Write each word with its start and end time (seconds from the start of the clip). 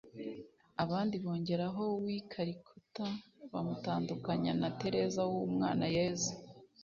abandi 0.83 1.15
bongeraho 1.23 1.83
w’i 2.03 2.19
Calicutta 2.31 3.05
bamutandukanya 3.51 4.51
na 4.61 4.69
Tereza 4.79 5.21
w’u 5.31 5.47
Mwana 5.55 5.85
Yezu 5.97 6.31